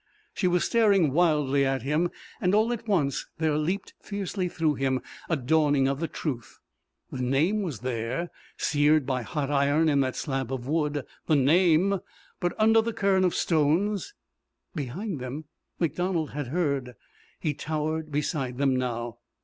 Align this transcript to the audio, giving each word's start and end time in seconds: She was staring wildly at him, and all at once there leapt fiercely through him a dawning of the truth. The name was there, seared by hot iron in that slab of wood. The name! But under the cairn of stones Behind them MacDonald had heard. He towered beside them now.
She 0.33 0.47
was 0.47 0.63
staring 0.65 1.13
wildly 1.13 1.63
at 1.63 1.83
him, 1.83 2.09
and 2.41 2.55
all 2.55 2.73
at 2.73 2.87
once 2.87 3.27
there 3.37 3.55
leapt 3.55 3.93
fiercely 4.01 4.49
through 4.49 4.73
him 4.73 5.03
a 5.29 5.35
dawning 5.37 5.87
of 5.87 5.99
the 5.99 6.07
truth. 6.07 6.57
The 7.11 7.21
name 7.21 7.61
was 7.61 7.81
there, 7.81 8.31
seared 8.57 9.05
by 9.05 9.21
hot 9.21 9.51
iron 9.51 9.89
in 9.89 9.99
that 9.99 10.15
slab 10.15 10.51
of 10.51 10.67
wood. 10.67 11.05
The 11.27 11.35
name! 11.35 11.99
But 12.39 12.53
under 12.57 12.81
the 12.81 12.93
cairn 12.93 13.23
of 13.23 13.35
stones 13.35 14.15
Behind 14.73 15.19
them 15.19 15.45
MacDonald 15.79 16.31
had 16.31 16.47
heard. 16.47 16.95
He 17.39 17.53
towered 17.53 18.11
beside 18.11 18.57
them 18.57 18.75
now. 18.75 19.19